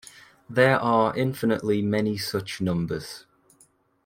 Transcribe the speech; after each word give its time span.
There 0.49 0.79
are 0.79 1.15
infinitely 1.15 1.83
many 1.83 2.17
such 2.17 2.59
numbers. 2.59 3.25